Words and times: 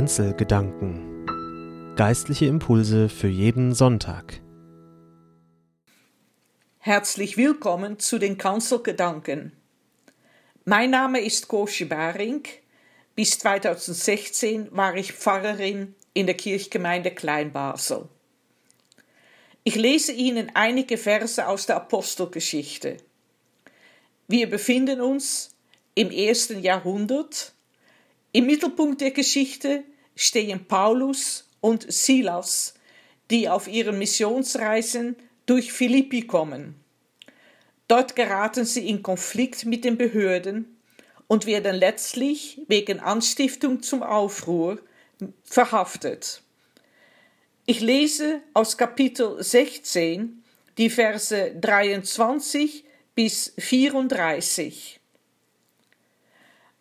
Kanzelgedanken. 0.00 1.26
Geistliche 1.94 2.46
Impulse 2.46 3.10
für 3.10 3.28
jeden 3.28 3.74
Sonntag. 3.74 4.40
Herzlich 6.78 7.36
willkommen 7.36 7.98
zu 7.98 8.18
den 8.18 8.38
Kanzelgedanken. 8.38 9.52
Mein 10.64 10.88
Name 10.88 11.20
ist 11.20 11.48
Kosche 11.48 11.84
Baring. 11.84 12.44
Bis 13.14 13.38
2016 13.40 14.68
war 14.74 14.96
ich 14.96 15.12
Pfarrerin 15.12 15.94
in 16.14 16.24
der 16.24 16.34
Kirchgemeinde 16.34 17.10
Kleinbasel. 17.10 18.08
Ich 19.64 19.74
lese 19.74 20.12
Ihnen 20.12 20.50
einige 20.54 20.96
Verse 20.96 21.46
aus 21.46 21.66
der 21.66 21.76
Apostelgeschichte. 21.76 22.96
Wir 24.28 24.48
befinden 24.48 25.02
uns 25.02 25.54
im 25.94 26.10
ersten 26.10 26.60
Jahrhundert. 26.60 27.52
Im 28.32 28.46
Mittelpunkt 28.46 29.02
der 29.02 29.10
Geschichte 29.10 29.84
stehen 30.20 30.66
Paulus 30.66 31.48
und 31.62 31.90
Silas, 31.90 32.74
die 33.30 33.48
auf 33.48 33.68
ihren 33.68 33.98
Missionsreisen 33.98 35.16
durch 35.46 35.72
Philippi 35.72 36.26
kommen. 36.26 36.74
Dort 37.88 38.14
geraten 38.14 38.66
sie 38.66 38.86
in 38.86 39.02
Konflikt 39.02 39.64
mit 39.64 39.82
den 39.82 39.96
Behörden 39.96 40.76
und 41.26 41.46
werden 41.46 41.74
letztlich 41.74 42.60
wegen 42.68 43.00
Anstiftung 43.00 43.82
zum 43.82 44.02
Aufruhr 44.02 44.78
verhaftet. 45.42 46.42
Ich 47.64 47.80
lese 47.80 48.42
aus 48.52 48.76
Kapitel 48.76 49.42
16 49.42 50.44
die 50.76 50.90
Verse 50.90 51.54
23 51.58 52.84
bis 53.14 53.54
34. 53.58 54.99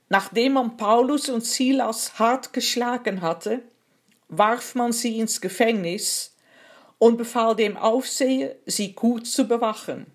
Nachdem 0.09 0.53
man 0.53 0.75
Paulus 0.75 1.29
und 1.29 1.45
Silas 1.45 2.17
hart 2.17 2.51
geschlagen 2.51 3.21
hatte, 3.21 3.61
warf 4.27 4.73
man 4.73 4.91
sie 4.91 5.19
ins 5.19 5.39
Gefängnis 5.39 6.35
und 6.97 7.17
befahl 7.17 7.55
dem 7.55 7.77
Aufseher, 7.77 8.55
sie 8.65 8.93
gut 8.93 9.27
zu 9.27 9.47
bewachen. 9.47 10.07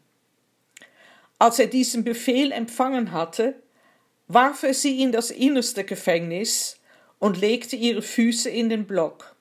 Als 1.39 1.61
er 1.61 1.69
diesen 1.69 2.05
Befehl 2.05 2.51
empfangen 2.51 3.12
hatte, 3.12 3.55
warf 4.27 4.64
er 4.64 4.75
sie 4.75 5.01
in 5.01 5.12
das 5.12 5.31
innerste 5.31 5.84
Gefängnis 5.84 6.79
und 7.20 7.41
legte 7.41 7.77
ihre 7.77 8.03
Füße 8.03 8.51
in 8.51 8.69
den 8.69 8.86
Block. 8.86 9.34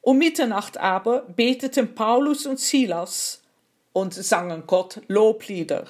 Um 0.00 0.18
Mitternacht 0.18 0.78
aber 0.78 1.22
beteten 1.22 1.94
Paulus 1.94 2.46
und 2.46 2.58
Silas 2.58 3.42
und 3.92 4.14
sangen 4.14 4.64
Gott 4.66 5.00
Loblieder 5.08 5.86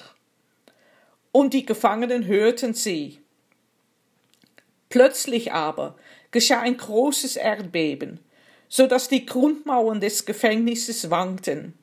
und 1.37 1.53
die 1.53 1.67
Gefangenen 1.67 2.25
hörten 2.25 2.73
sie. 2.73 3.19
Plötzlich 4.89 5.53
aber 5.53 5.95
geschah 6.31 6.61
ein 6.61 6.77
großes 6.77 7.35
Erdbeben, 7.35 8.19
so 8.67 8.87
dass 8.87 9.07
die 9.07 9.23
Grundmauern 9.23 10.01
des 10.01 10.25
Gefängnisses 10.25 11.11
wankten. 11.11 11.77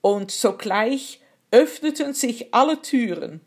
Und 0.00 0.30
sogleich 0.30 1.20
öffneten 1.50 2.14
sich 2.14 2.54
alle 2.54 2.80
Türen, 2.80 3.42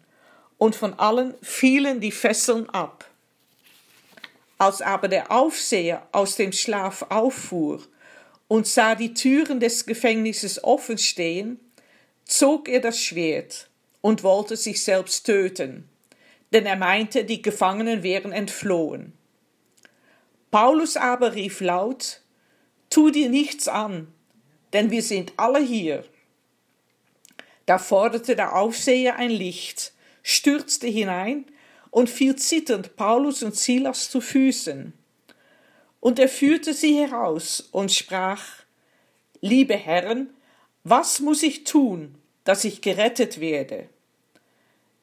und 0.59 0.75
von 0.75 0.93
allen 0.93 1.33
fielen 1.41 2.01
die 2.01 2.11
Fesseln 2.11 2.69
ab. 2.69 3.09
Als 4.59 4.79
aber 4.83 5.07
der 5.07 5.31
Aufseher 5.31 6.07
aus 6.11 6.35
dem 6.35 6.51
Schlaf 6.51 7.03
auffuhr 7.09 7.81
und 8.47 8.67
sah 8.67 8.93
die 8.93 9.15
Türen 9.15 9.59
des 9.59 9.87
Gefängnisses 9.87 10.63
offen 10.63 10.99
stehen, 10.99 11.59
zog 12.25 12.69
er 12.69 12.79
das 12.79 12.99
Schwert 12.99 13.68
und 14.01 14.23
wollte 14.23 14.55
sich 14.55 14.83
selbst 14.83 15.25
töten, 15.25 15.89
denn 16.53 16.65
er 16.65 16.75
meinte, 16.75 17.25
die 17.25 17.41
Gefangenen 17.41 18.03
wären 18.03 18.31
entflohen. 18.31 19.13
Paulus 20.51 20.97
aber 20.97 21.35
rief 21.35 21.61
laut, 21.61 22.21
Tu 22.89 23.11
dir 23.11 23.29
nichts 23.29 23.67
an, 23.67 24.11
denn 24.73 24.89
wir 24.89 25.03
sind 25.03 25.33
alle 25.37 25.59
hier. 25.59 26.03
Da 27.67 27.77
forderte 27.77 28.35
der 28.35 28.55
Aufseher 28.55 29.17
ein 29.17 29.29
Licht, 29.29 29.93
stürzte 30.23 30.87
hinein 30.87 31.45
und 31.91 32.09
fiel 32.09 32.35
zitternd 32.35 32.95
Paulus 32.95 33.43
und 33.43 33.55
Silas 33.55 34.09
zu 34.09 34.21
Füßen. 34.21 34.93
Und 35.99 36.17
er 36.17 36.29
führte 36.29 36.73
sie 36.73 36.95
heraus 36.95 37.61
und 37.71 37.91
sprach, 37.91 38.43
Liebe 39.41 39.75
Herren, 39.75 40.33
was 40.83 41.19
muss 41.19 41.43
ich 41.43 41.63
tun, 41.63 42.15
dass 42.49 42.63
ich 42.63 42.81
gerettet 42.81 43.39
werde. 43.39 43.89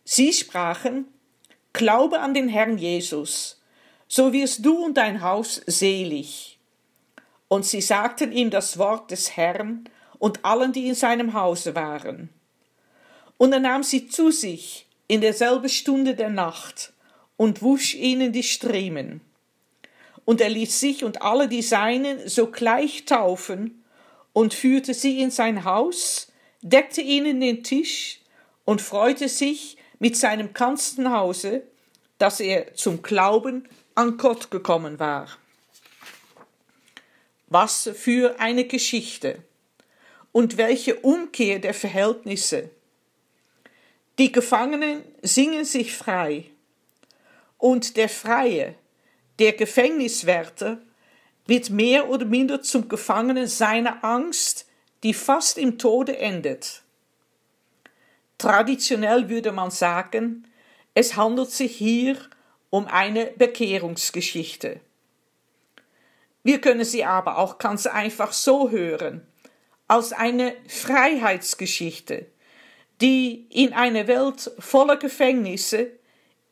Sie 0.03 0.33
sprachen, 0.33 1.07
Glaube 1.73 2.19
an 2.19 2.35
den 2.35 2.49
Herrn 2.49 2.77
Jesus, 2.77 3.63
so 4.09 4.33
wirst 4.33 4.67
du 4.67 4.85
und 4.85 4.97
dein 4.97 5.23
Haus 5.23 5.63
selig. 5.65 6.59
Und 7.47 7.65
sie 7.65 7.81
sagten 7.81 8.33
ihm 8.33 8.51
das 8.51 8.79
Wort 8.79 9.13
des 9.13 9.37
Herrn 9.37 9.89
und 10.19 10.45
allen, 10.45 10.73
die 10.73 10.89
in 10.89 10.97
seinem 10.97 11.35
Hause 11.35 11.77
waren. 11.77 12.31
Und 13.39 13.53
er 13.53 13.61
nahm 13.61 13.85
sie 13.85 14.09
zu 14.09 14.33
sich 14.33 14.89
in 15.07 15.21
derselben 15.21 15.69
Stunde 15.69 16.17
der 16.17 16.31
Nacht 16.31 16.95
und 17.37 17.63
wusch 17.63 17.95
ihnen 17.95 18.33
die 18.33 18.43
Striemen. 18.43 19.21
Und 20.25 20.41
er 20.41 20.49
ließ 20.49 20.81
sich 20.81 21.05
und 21.05 21.23
alle 21.23 21.47
die 21.47 21.63
Seinen 21.63 22.29
sogleich 22.29 23.05
taufen 23.05 23.85
und 24.33 24.53
führte 24.53 24.95
sie 24.95 25.21
in 25.21 25.31
sein 25.31 25.65
Haus, 25.65 26.33
deckte 26.63 27.01
ihnen 27.01 27.41
den 27.41 27.63
Tisch 27.63 28.21
und 28.65 28.83
freute 28.83 29.29
sich 29.29 29.77
mit 29.99 30.17
seinem 30.17 30.53
ganzen 30.53 31.11
Hause, 31.11 31.63
dass 32.19 32.41
er 32.41 32.75
zum 32.75 33.03
Glauben 33.03 33.69
an 33.95 34.17
Gott 34.17 34.51
gekommen 34.51 34.99
war. 34.99 35.29
Was 37.49 37.91
für 37.95 38.41
eine 38.41 38.65
Geschichte 38.65 39.43
und 40.33 40.57
welche 40.57 40.97
Umkehr 40.97 41.61
der 41.61 41.75
Verhältnisse. 41.75 42.71
Die 44.19 44.33
Gefangenen 44.33 45.03
singen 45.23 45.65
sich 45.65 45.95
frei 45.95 46.51
und 47.59 47.97
der 47.97 48.09
Freie, 48.09 48.75
der 49.39 49.53
Gefängniswärter, 49.53 50.81
wird 51.47 51.71
mehr 51.71 52.09
oder 52.11 52.27
minder 52.27 52.61
zum 52.63 52.89
Gefangenen 52.89 53.47
seiner 53.47 54.05
Angst 54.05 54.67
die 55.07 55.15
fast 55.15 55.57
im 55.57 55.79
Tode 55.79 56.19
endet. 56.19 56.83
Traditionell 58.39 59.29
würde 59.29 59.53
man 59.53 59.71
sagen, 59.71 60.49
es 60.95 61.15
handelt 61.15 61.53
sich 61.53 61.77
hier 61.77 62.17
um 62.71 62.89
eine 62.89 63.27
Bekehrungsgeschichte. 63.27 64.81
Wir 66.43 66.61
können 66.61 66.85
sie 66.85 67.05
aber 67.05 67.39
auch 67.39 67.59
ganz 67.59 67.87
einfach 67.87 68.33
so 68.33 68.71
hören, 68.71 69.25
als 69.87 70.13
eine 70.13 70.57
Freiheitsgeschichte, 70.67 72.27
die 73.01 73.47
in 73.51 73.75
einer 73.75 74.09
Welt 74.09 74.51
voller 74.59 74.97
Gefängnisse 74.97 75.93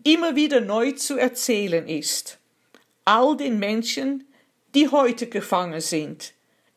immer 0.04 0.36
wieder 0.36 0.60
neu 0.60 0.92
zu 0.92 1.18
erzählen 1.18 1.88
ist. 1.88 2.38
All 3.04 3.36
den 3.36 3.58
Menschen, 3.58 4.28
die 4.76 4.90
heute 4.90 5.26
gefangen 5.26 5.80
sind, 5.80 6.34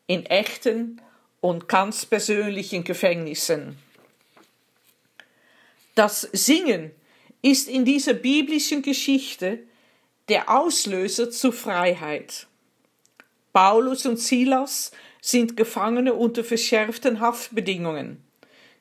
in 0.08 0.26
echten 0.26 1.00
und 1.40 1.68
ganz 1.68 2.06
persönlichen 2.06 2.84
Gefängnissen. 2.84 3.78
Das 5.94 6.22
Singen 6.32 6.92
ist 7.42 7.68
in 7.68 7.84
dieser 7.84 8.14
biblischen 8.14 8.82
Geschichte 8.82 9.60
der 10.28 10.48
Auslöser 10.50 11.30
zur 11.30 11.52
Freiheit. 11.52 12.46
Paulus 13.52 14.06
und 14.06 14.18
Silas 14.18 14.92
sind 15.20 15.56
Gefangene 15.56 16.14
unter 16.14 16.44
verschärften 16.44 17.20
Haftbedingungen. 17.20 18.22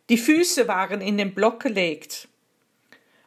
Die 0.09 0.17
Füße 0.17 0.67
waren 0.67 1.01
in 1.01 1.17
den 1.17 1.33
Block 1.33 1.61
gelegt. 1.61 2.27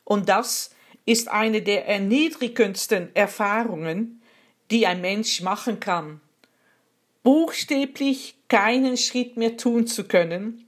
Und 0.04 0.28
das 0.28 0.70
ist 1.06 1.28
eine 1.28 1.62
der 1.62 1.86
erniedrigendsten 1.88 3.14
Erfahrungen, 3.14 4.22
die 4.70 4.86
ein 4.86 5.00
Mensch 5.00 5.40
machen 5.40 5.80
kann 5.80 6.20
buchstäblich 7.22 8.36
keinen 8.48 8.96
Schritt 8.96 9.36
mehr 9.36 9.56
tun 9.56 9.86
zu 9.86 10.04
können, 10.04 10.66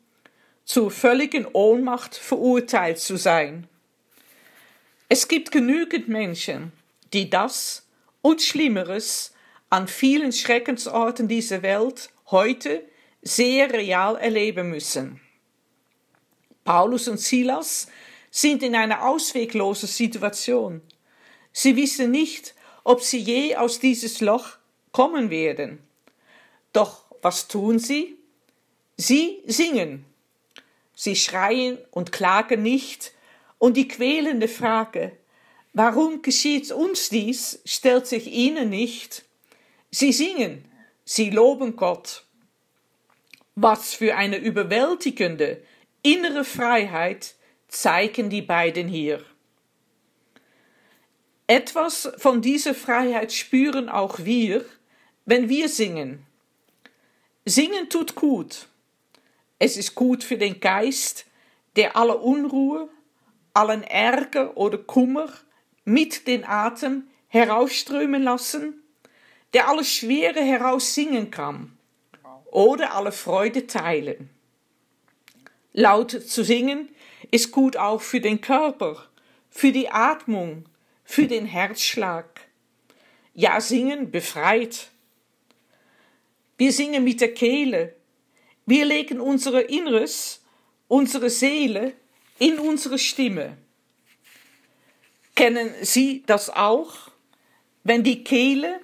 zur 0.64 0.90
völligen 0.90 1.46
Ohnmacht 1.46 2.14
verurteilt 2.14 2.98
zu 2.98 3.16
sein. 3.16 3.66
Es 5.08 5.28
gibt 5.28 5.50
genügend 5.50 6.08
Menschen, 6.08 6.72
die 7.12 7.28
das 7.28 7.86
und 8.22 8.40
Schlimmeres 8.40 9.34
an 9.68 9.88
vielen 9.88 10.32
Schreckensorten 10.32 11.28
dieser 11.28 11.62
Welt 11.62 12.10
heute 12.30 12.82
sehr 13.22 13.72
real 13.72 14.16
erleben 14.16 14.70
müssen. 14.70 15.20
Paulus 16.64 17.08
und 17.08 17.18
Silas 17.18 17.88
sind 18.30 18.62
in 18.62 18.74
einer 18.74 19.06
ausweglosen 19.06 19.88
Situation. 19.88 20.80
Sie 21.52 21.76
wissen 21.76 22.10
nicht, 22.10 22.54
ob 22.84 23.02
sie 23.02 23.18
je 23.18 23.56
aus 23.56 23.78
dieses 23.80 24.20
Loch 24.20 24.56
kommen 24.92 25.30
werden. 25.30 25.80
Doch 26.72 27.04
was 27.22 27.48
tun 27.48 27.78
sie? 27.78 28.16
Sie 28.96 29.42
singen. 29.46 30.04
Sie 30.94 31.16
schreien 31.16 31.78
und 31.90 32.12
klagen 32.12 32.62
nicht, 32.62 33.12
und 33.58 33.76
die 33.76 33.86
quälende 33.86 34.48
Frage, 34.48 35.12
Warum 35.74 36.20
geschieht 36.20 36.70
uns 36.70 37.08
dies, 37.08 37.60
stellt 37.64 38.06
sich 38.06 38.26
ihnen 38.26 38.68
nicht. 38.68 39.24
Sie 39.90 40.12
singen, 40.12 40.66
sie 41.04 41.30
loben 41.30 41.76
Gott. 41.76 42.24
Was 43.54 43.94
für 43.94 44.16
eine 44.16 44.36
überwältigende 44.36 45.62
innere 46.02 46.44
Freiheit 46.44 47.34
zeigen 47.68 48.28
die 48.28 48.42
beiden 48.42 48.86
hier. 48.86 49.24
Etwas 51.46 52.10
von 52.18 52.42
dieser 52.42 52.74
Freiheit 52.74 53.32
spüren 53.32 53.88
auch 53.88 54.18
wir, 54.20 54.64
wenn 55.24 55.48
wir 55.48 55.68
singen. 55.68 56.26
Singen 57.44 57.88
tut 57.90 58.14
gut. 58.14 58.68
Es 59.58 59.76
ist 59.76 59.96
gut 59.96 60.22
für 60.22 60.38
den 60.38 60.60
Geist, 60.60 61.26
der 61.74 61.96
alle 61.96 62.18
Unruhe, 62.18 62.88
allen 63.52 63.82
Ärger 63.82 64.56
oder 64.56 64.78
Kummer 64.78 65.28
mit 65.84 66.28
den 66.28 66.44
Atem 66.44 67.08
herausströmen 67.26 68.22
lassen, 68.22 68.82
der 69.54 69.68
alle 69.68 69.84
Schwere 69.84 70.40
heraussingen 70.40 71.32
kann 71.32 71.76
oder 72.46 72.94
alle 72.94 73.10
Freude 73.10 73.66
teilen. 73.66 74.30
Laut 75.72 76.12
zu 76.12 76.44
singen 76.44 76.90
ist 77.32 77.50
gut 77.50 77.76
auch 77.76 78.02
für 78.02 78.20
den 78.20 78.40
Körper, 78.40 79.08
für 79.50 79.72
die 79.72 79.90
Atmung, 79.90 80.66
für 81.02 81.26
den 81.26 81.46
Herzschlag. 81.46 82.42
Ja, 83.34 83.60
singen 83.60 84.12
befreit. 84.12 84.91
Wir 86.62 86.72
singen 86.72 87.02
mit 87.02 87.20
der 87.20 87.34
Kehle. 87.34 87.96
Wir 88.66 88.84
legen 88.84 89.20
unser 89.20 89.68
Inneres, 89.68 90.44
unsere 90.86 91.28
Seele 91.28 91.92
in 92.38 92.60
unsere 92.60 93.00
Stimme. 93.00 93.56
Kennen 95.34 95.70
Sie 95.80 96.22
das 96.24 96.50
auch? 96.50 97.10
Wenn 97.82 98.04
die 98.04 98.22
Kehle, 98.22 98.78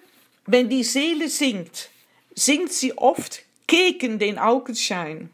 wenn 0.45 0.69
die 0.69 0.83
Seele 0.83 1.29
singt, 1.29 1.91
singt 2.35 2.73
sie 2.73 2.99
oft 2.99 3.45
gegen 3.69 4.19
den 4.19 4.41
Augenschein. 4.41 5.31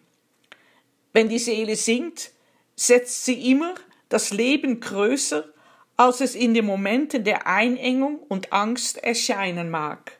Wenn 1.14 1.31
die 1.31 1.38
Seele 1.38 1.76
singt, 1.76 2.31
setzt 2.76 3.25
sie 3.25 3.50
immer 3.52 3.75
das 4.11 4.32
Leben 4.32 4.81
größer, 4.81 5.49
als 5.96 6.20
es 6.20 6.35
in 6.35 6.52
den 6.52 6.67
Momenten 6.67 7.25
der 7.25 7.46
Einengung 7.46 8.19
und 8.19 8.52
Angst 8.52 9.02
erscheinen 9.02 9.70
mag. 9.70 10.19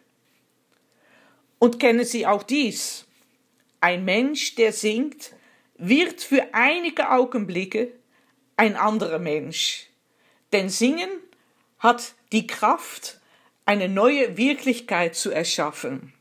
Und 1.59 1.81
kennen 1.81 2.05
Sie 2.05 2.27
auch 2.27 2.43
dies? 2.43 3.07
Ein 3.81 4.05
Mensch, 4.05 4.55
der 4.55 4.73
singt, 4.73 5.33
wird 5.77 6.23
für 6.23 6.55
einige 6.55 7.11
Augenblicke 7.11 7.93
ein 8.57 8.77
anderer 8.77 9.19
Mensch. 9.19 9.89
Denn 10.53 10.69
Singen 10.69 11.11
hat 11.79 12.15
die 12.33 12.47
Kraft, 12.47 13.21
eine 13.67 13.89
neue 13.89 14.37
Wirklichkeit 14.37 15.15
zu 15.17 15.31
erschaffen. 15.31 16.13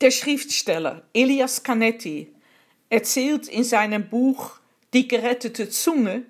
Der 0.00 0.10
Schriftsteller 0.10 1.02
Elias 1.14 1.62
Canetti 1.62 2.32
erzählt 2.90 3.48
in 3.48 3.64
seinem 3.64 4.08
Buch 4.08 4.58
Die 4.92 5.08
gerettete 5.08 5.68
Zunge, 5.70 6.24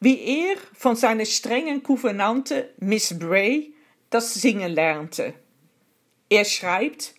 wie 0.00 0.20
er 0.20 0.56
von 0.72 0.96
seiner 0.96 1.24
strengen 1.24 1.82
Gouvernante 1.82 2.72
Miss 2.78 3.18
Bray 3.18 3.74
das 4.10 4.34
Singen 4.34 4.72
lernte. 4.72 5.34
Er 6.32 6.46
schreibt, 6.46 7.12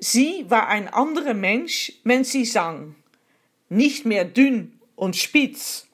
sie 0.00 0.46
war 0.48 0.68
ein 0.68 0.88
anderer 0.88 1.34
Mensch, 1.34 1.92
wenn 2.02 2.24
sie 2.24 2.46
sang, 2.46 2.94
nicht 3.68 4.06
mehr 4.06 4.24
dünn 4.24 4.80
und 4.96 5.16
spitz, 5.16 5.86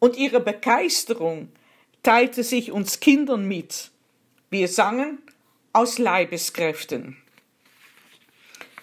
und 0.00 0.16
ihre 0.16 0.40
Begeisterung 0.40 1.52
teilte 2.02 2.42
sich 2.42 2.72
uns 2.72 2.98
Kindern 2.98 3.46
mit. 3.46 3.92
Wir 4.50 4.66
sangen 4.66 5.18
aus 5.72 5.98
Leibeskräften. 5.98 7.16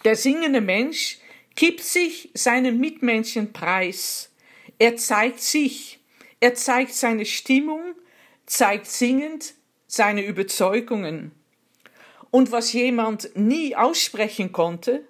Der 0.06 0.16
singende 0.16 0.62
Mensch 0.62 1.18
gibt 1.56 1.82
sich 1.82 2.30
seinen 2.36 2.80
Mitmenschen 2.80 3.52
preis. 3.52 4.32
Er 4.80 4.96
zeigt 4.96 5.42
sich, 5.42 6.00
er 6.40 6.56
zeigt 6.56 6.94
seine 6.94 7.26
Stimmung, 7.26 7.96
zeigt 8.46 8.86
singend 8.86 9.56
seine 9.88 10.26
Überzeugungen. 10.26 11.34
Und 12.32 12.52
was 12.52 12.74
jemand 12.74 13.36
nie 13.36 13.76
aussprechen 13.76 14.52
konnte, 14.52 15.08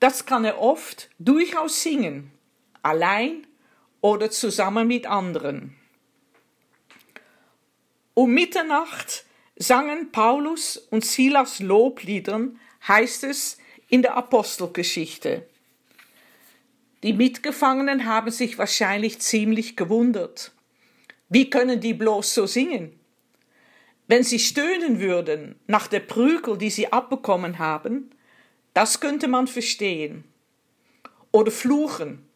das 0.00 0.26
kann 0.26 0.44
er 0.44 0.60
oft 0.60 1.10
durchaus 1.18 1.82
singen, 1.82 2.30
allein 2.82 3.46
oder 4.00 4.30
zusammen 4.30 4.86
mit 4.86 5.06
anderen. 5.06 5.76
Um 8.14 8.32
Mitternacht 8.32 9.24
sangen 9.56 10.12
Paulus 10.12 10.76
und 10.76 11.04
Silas 11.04 11.60
Lobliedern, 11.60 12.58
heißt 12.86 13.24
es 13.24 13.58
in 13.88 14.02
der 14.02 14.16
Apostelgeschichte. 14.16 15.46
Die 17.02 17.12
Mitgefangenen 17.12 18.06
haben 18.06 18.30
sich 18.30 18.58
wahrscheinlich 18.58 19.20
ziemlich 19.20 19.76
gewundert. 19.76 20.52
Wie 21.28 21.50
können 21.50 21.80
die 21.80 21.94
bloß 21.94 22.34
so 22.34 22.46
singen? 22.46 22.95
Wenn 24.08 24.22
sie 24.22 24.38
stöhnen 24.38 25.00
würden 25.00 25.58
nach 25.66 25.88
der 25.88 26.00
Prügel, 26.00 26.56
die 26.56 26.70
sie 26.70 26.92
abbekommen 26.92 27.58
haben, 27.58 28.10
das 28.72 29.00
könnte 29.00 29.26
man 29.26 29.46
verstehen. 29.46 30.24
Oder 31.32 31.50
fluchen. 31.50 32.28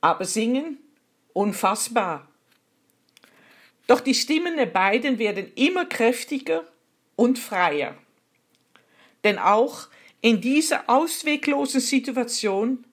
Aber 0.00 0.24
singen? 0.24 0.78
Unfassbar. 1.32 2.28
Doch 3.86 4.00
die 4.00 4.14
Stimmen 4.14 4.56
der 4.56 4.66
beiden 4.66 5.18
werden 5.18 5.52
immer 5.54 5.84
kräftiger 5.84 6.66
und 7.16 7.38
freier. 7.38 7.94
Denn 9.24 9.38
auch 9.38 9.88
in 10.20 10.40
dieser 10.40 10.88
ausweglosen 10.88 11.80
Situation 11.80 12.84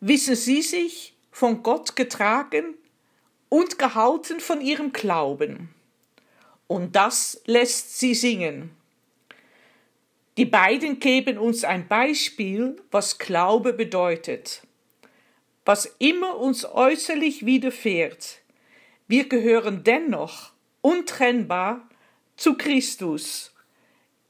wissen 0.00 0.36
sie 0.36 0.62
sich 0.62 1.14
von 1.30 1.62
Gott 1.62 1.96
getragen 1.96 2.74
und 3.48 3.78
gehalten 3.78 4.40
von 4.40 4.60
ihrem 4.60 4.92
Glauben. 4.92 5.74
Und 6.66 6.96
das 6.96 7.42
lässt 7.46 7.98
sie 7.98 8.14
singen. 8.14 8.70
Die 10.36 10.46
beiden 10.46 10.98
geben 10.98 11.36
uns 11.36 11.62
ein 11.62 11.88
Beispiel, 11.88 12.76
was 12.90 13.18
Glaube 13.18 13.74
bedeutet. 13.74 14.62
Was 15.64 15.94
immer 15.98 16.38
uns 16.38 16.64
äußerlich 16.64 17.44
widerfährt, 17.44 18.40
wir 19.06 19.28
gehören 19.28 19.84
dennoch 19.84 20.52
untrennbar 20.80 21.86
zu 22.36 22.56
Christus. 22.56 23.52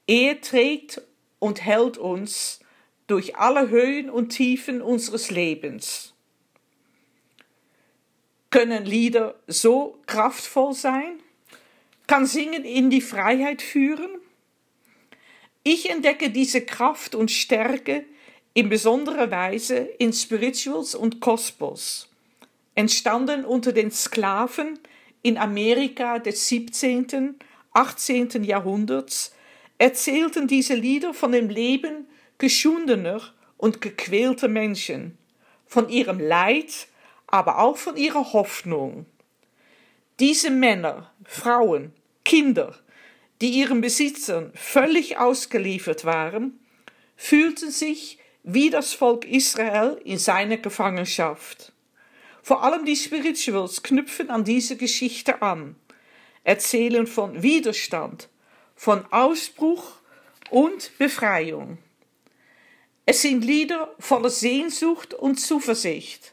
Er 0.05 0.41
trägt 0.41 1.01
und 1.39 1.63
hält 1.63 1.97
uns 1.97 2.59
durch 3.07 3.37
alle 3.37 3.69
Höhen 3.69 4.09
und 4.09 4.29
Tiefen 4.29 4.81
unseres 4.81 5.31
Lebens. 5.31 6.13
Können 8.49 8.85
Lieder 8.85 9.35
so 9.47 9.99
kraftvoll 10.05 10.73
sein? 10.73 11.22
Kann 12.07 12.25
Singen 12.25 12.65
in 12.65 12.89
die 12.89 13.01
Freiheit 13.01 13.61
führen? 13.61 14.09
Ich 15.63 15.89
entdecke 15.89 16.29
diese 16.29 16.61
Kraft 16.61 17.15
und 17.15 17.31
Stärke 17.31 18.05
in 18.53 18.69
besonderer 18.69 19.31
Weise 19.31 19.77
in 19.77 20.11
Spirituals 20.11 20.93
und 20.93 21.21
Gospels, 21.21 22.09
entstanden 22.75 23.45
unter 23.45 23.71
den 23.71 23.89
Sklaven 23.89 24.79
in 25.21 25.37
Amerika 25.37 26.19
des 26.19 26.47
17., 26.49 27.37
18. 27.71 28.43
Jahrhunderts, 28.43 29.33
erzählten 29.77 30.47
diese 30.47 30.75
Lieder 30.75 31.13
von 31.13 31.31
dem 31.31 31.49
Leben 31.49 32.07
geschundener 32.37 33.21
und 33.57 33.79
gequälter 33.81 34.49
Menschen, 34.49 35.17
von 35.65 35.89
ihrem 35.89 36.19
Leid, 36.19 36.87
aber 37.27 37.59
auch 37.59 37.77
von 37.77 37.95
ihrer 37.95 38.33
Hoffnung. 38.33 39.05
Diese 40.19 40.51
Männer, 40.51 41.11
Frauen, 41.25 41.93
Kinder, 42.23 42.77
die 43.41 43.49
ihren 43.49 43.81
Besitzern 43.81 44.51
völlig 44.53 45.17
ausgeliefert 45.17 46.05
waren, 46.05 46.59
fühlten 47.15 47.71
sich 47.71 48.19
wie 48.43 48.69
das 48.69 48.93
Volk 48.93 49.25
Israel 49.25 49.99
in 50.03 50.17
seiner 50.17 50.57
Gefangenschaft. 50.57 51.71
Vor 52.41 52.63
allem 52.63 52.85
die 52.85 52.95
Spirituals 52.95 53.81
knüpfen 53.81 54.29
an 54.29 54.43
diese 54.43 54.75
Geschichte 54.75 55.41
an, 55.41 55.77
erzählen 56.43 57.07
von 57.07 57.41
Widerstand, 57.41 58.29
von 58.75 59.05
Ausbruch 59.11 59.99
und 60.49 60.97
Befreiung. 60.97 61.77
Es 63.05 63.21
sind 63.21 63.43
Lieder 63.43 63.95
voller 63.99 64.29
Sehnsucht 64.29 65.13
und 65.13 65.37
Zuversicht. 65.37 66.32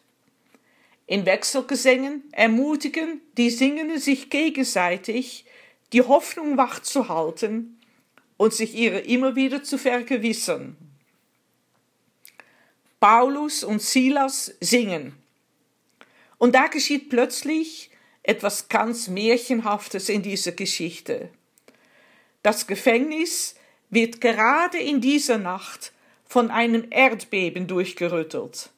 In 1.10 1.26
Wechselgesängen 1.26 2.22
ermutigen 2.30 3.20
die 3.36 3.50
Singenden 3.50 3.98
sich 3.98 4.30
gegenseitig, 4.30 5.44
die 5.92 6.02
Hoffnung 6.02 6.56
wach 6.56 6.78
zu 6.78 7.08
halten 7.08 7.80
und 8.36 8.54
sich 8.54 8.76
ihre 8.76 9.00
immer 9.00 9.34
wieder 9.34 9.64
zu 9.64 9.76
vergewissern. 9.76 10.76
Paulus 13.00 13.64
und 13.64 13.82
Silas 13.82 14.54
singen. 14.60 15.16
Und 16.38 16.54
da 16.54 16.68
geschieht 16.68 17.10
plötzlich 17.10 17.90
etwas 18.22 18.68
ganz 18.68 19.08
Märchenhaftes 19.08 20.10
in 20.10 20.22
dieser 20.22 20.52
Geschichte. 20.52 21.28
Das 22.44 22.68
Gefängnis 22.68 23.56
wird 23.88 24.20
gerade 24.20 24.78
in 24.78 25.00
dieser 25.00 25.38
Nacht 25.38 25.92
von 26.24 26.52
einem 26.52 26.86
Erdbeben 26.90 27.66
durchgerüttelt. 27.66 28.70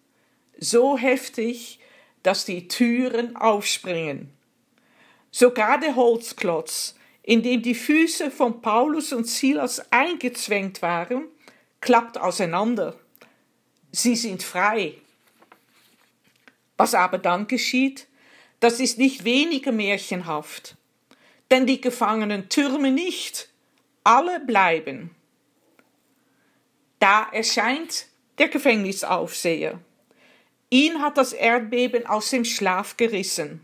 So 0.58 0.96
heftig, 0.96 1.78
dass 2.22 2.44
die 2.44 2.68
Türen 2.68 3.36
aufspringen. 3.36 4.30
Sogar 5.30 5.80
der 5.80 5.96
Holzklotz, 5.96 6.94
in 7.22 7.42
dem 7.42 7.62
die 7.62 7.74
Füße 7.74 8.30
von 8.30 8.60
Paulus 8.60 9.12
und 9.12 9.26
Silas 9.26 9.92
eingezwängt 9.92 10.82
waren, 10.82 11.28
klappt 11.80 12.18
auseinander. 12.18 12.96
Sie 13.90 14.16
sind 14.16 14.42
frei. 14.42 14.94
Was 16.76 16.94
aber 16.94 17.18
dann 17.18 17.46
geschieht, 17.46 18.08
das 18.60 18.80
ist 18.80 18.98
nicht 18.98 19.24
weniger 19.24 19.72
märchenhaft, 19.72 20.76
denn 21.50 21.66
die 21.66 21.80
Gefangenen 21.80 22.48
türmen 22.48 22.94
nicht, 22.94 23.48
alle 24.04 24.40
bleiben. 24.40 25.10
Da 26.98 27.28
erscheint 27.32 28.06
der 28.38 28.48
Gefängnisaufseher. 28.48 29.80
Ihn 30.72 31.02
hat 31.02 31.18
das 31.18 31.34
Erdbeben 31.34 32.06
aus 32.06 32.30
dem 32.30 32.46
Schlaf 32.46 32.96
gerissen. 32.96 33.60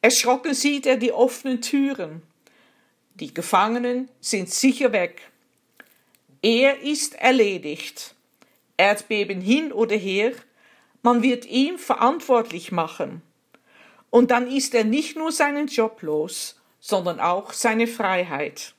Erschrocken 0.00 0.54
sieht 0.54 0.86
er 0.86 0.96
die 0.96 1.12
offenen 1.12 1.60
Türen. 1.60 2.22
Die 3.16 3.34
Gefangenen 3.34 4.08
sind 4.18 4.48
sicher 4.48 4.92
weg. 4.92 5.20
Er 6.40 6.80
ist 6.80 7.14
erledigt. 7.16 8.14
Erdbeben 8.78 9.42
hin 9.42 9.70
oder 9.70 9.94
her, 9.94 10.32
man 11.02 11.22
wird 11.22 11.44
ihn 11.44 11.76
verantwortlich 11.76 12.72
machen. 12.72 13.20
Und 14.08 14.30
dann 14.30 14.50
ist 14.50 14.74
er 14.74 14.84
nicht 14.84 15.18
nur 15.18 15.30
seinen 15.30 15.66
Job 15.66 16.00
los, 16.00 16.58
sondern 16.80 17.20
auch 17.20 17.52
seine 17.52 17.86
Freiheit. 17.86 18.72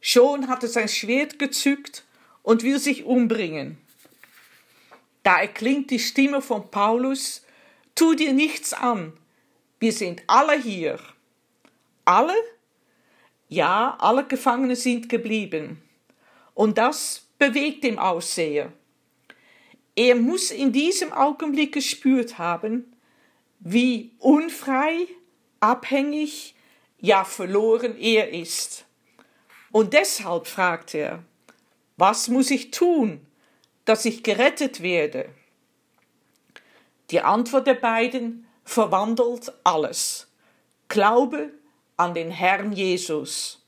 Schon 0.00 0.46
hat 0.46 0.62
er 0.62 0.68
sein 0.68 0.88
Schwert 0.88 1.40
gezückt 1.40 2.04
und 2.44 2.62
will 2.62 2.78
sich 2.78 3.04
umbringen. 3.04 3.78
Da 5.22 5.40
erklingt 5.40 5.90
die 5.90 5.98
Stimme 5.98 6.40
von 6.40 6.70
Paulus, 6.70 7.44
tu 7.94 8.14
dir 8.14 8.32
nichts 8.32 8.72
an, 8.72 9.12
wir 9.78 9.92
sind 9.92 10.22
alle 10.26 10.60
hier. 10.60 10.98
Alle? 12.04 12.34
Ja, 13.48 13.96
alle 13.98 14.26
Gefangene 14.26 14.76
sind 14.76 15.08
geblieben. 15.08 15.82
Und 16.54 16.78
das 16.78 17.26
bewegt 17.38 17.84
den 17.84 17.98
Ausseher. 17.98 18.72
Er 19.96 20.14
muss 20.14 20.50
in 20.50 20.72
diesem 20.72 21.12
Augenblick 21.12 21.72
gespürt 21.72 22.38
haben, 22.38 22.94
wie 23.58 24.12
unfrei, 24.18 25.06
abhängig, 25.60 26.54
ja 26.98 27.24
verloren 27.24 27.98
er 27.98 28.32
ist. 28.32 28.84
Und 29.72 29.92
deshalb 29.94 30.46
fragt 30.46 30.94
er, 30.94 31.22
was 31.96 32.28
muss 32.28 32.50
ich 32.50 32.70
tun, 32.70 33.26
dass 33.84 34.04
ich 34.04 34.22
gerettet 34.22 34.82
werde? 34.82 35.28
Die 37.10 37.20
Antwort 37.20 37.66
der 37.66 37.74
beiden 37.74 38.46
verwandelt 38.64 39.52
alles. 39.64 40.28
Glaube 40.88 41.52
an 41.96 42.14
den 42.14 42.30
Herrn 42.30 42.72
Jesus. 42.72 43.60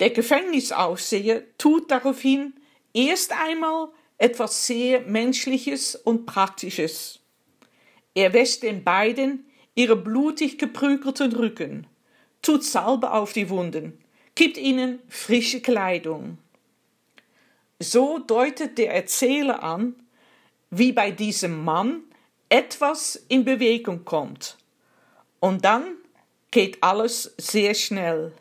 Der 0.00 0.10
Gefängnisausseher 0.10 1.42
tut 1.58 1.90
daraufhin 1.90 2.54
erst 2.92 3.32
einmal 3.32 3.88
etwas 4.18 4.66
sehr 4.66 5.00
Menschliches 5.00 5.96
und 5.96 6.26
Praktisches. 6.26 7.20
Er 8.14 8.32
wäscht 8.32 8.62
den 8.62 8.84
beiden 8.84 9.46
ihre 9.74 9.96
blutig 9.96 10.58
geprügelten 10.58 11.32
Rücken, 11.32 11.86
tut 12.42 12.64
Salbe 12.64 13.12
auf 13.12 13.32
die 13.32 13.48
Wunden, 13.48 13.98
gibt 14.34 14.56
ihnen 14.56 14.98
frische 15.08 15.60
Kleidung. 15.60 16.38
So 17.78 18.18
deutet 18.18 18.78
der 18.78 18.94
Erzähler 18.94 19.62
an, 19.62 19.94
wie 20.70 20.92
bei 20.92 21.10
diesem 21.10 21.64
Mann 21.64 22.02
etwas 22.48 23.16
in 23.28 23.44
Bewegung 23.44 24.04
kommt. 24.04 24.56
Und 25.40 25.64
dann 25.64 25.96
geht 26.50 26.82
alles 26.82 27.34
sehr 27.38 27.74
schnell, 27.74 28.32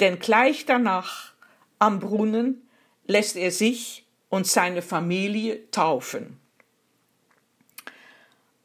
denn 0.00 0.18
gleich 0.18 0.66
danach 0.66 1.32
am 1.78 2.00
Brunnen 2.00 2.68
lässt 3.06 3.36
er 3.36 3.50
sich 3.50 4.04
und 4.28 4.46
seine 4.46 4.82
Familie 4.82 5.70
taufen. 5.70 6.40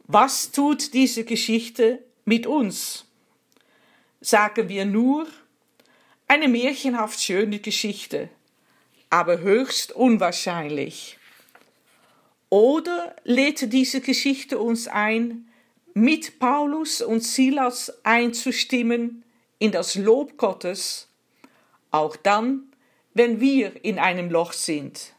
Was 0.04 0.52
tut 0.52 0.94
diese 0.94 1.24
Geschichte 1.24 2.04
mit 2.26 2.48
uns? 2.48 3.06
Sagen 4.22 4.68
wir 4.68 4.86
nur, 4.86 5.28
eine 6.28 6.48
märchenhaft 6.48 7.22
schöne 7.22 7.60
Geschichte, 7.60 8.30
aber 9.10 9.40
höchst 9.40 9.92
unwahrscheinlich. 9.92 11.18
Oder 12.50 13.16
lädt 13.24 13.72
diese 13.74 14.02
Geschichte 14.02 14.60
uns 14.60 14.88
ein, 14.88 15.48
mit 15.94 16.40
Paulus 16.40 17.02
und 17.02 17.22
Silas 17.22 17.94
einzustimmen 18.04 19.24
in 19.58 19.72
das 19.72 19.96
Lob 19.96 20.38
Gottes, 20.38 21.08
auch 21.92 22.16
dann, 22.16 22.72
wenn 23.14 23.40
wir 23.42 23.84
in 23.84 24.00
einem 24.00 24.30
Loch 24.30 24.54
sind. 24.54 25.14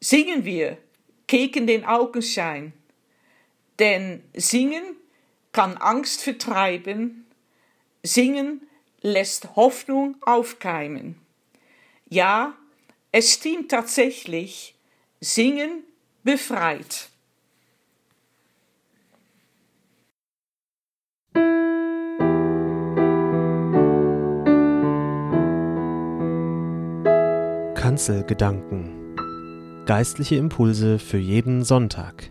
Singen 0.00 0.44
wir 0.44 0.78
gegen 1.26 1.66
den 1.66 1.84
Augenschein, 1.84 2.72
denn 3.78 4.22
Singen 4.34 4.96
kann 5.52 5.76
Angst 5.76 6.22
vertreiben, 6.22 7.26
Singen 8.02 8.62
lässt 9.02 9.56
Hoffnung 9.56 10.16
aufkeimen. 10.22 11.16
Ja, 12.08 12.56
es 13.12 13.32
stimmt 13.34 13.70
tatsächlich, 13.70 14.74
Singen 15.20 15.84
befreit. 16.22 17.08
Kanzelgedanken 27.74 29.14
Geistliche 29.86 30.36
Impulse 30.36 30.98
für 30.98 31.18
jeden 31.18 31.64
Sonntag 31.64 32.30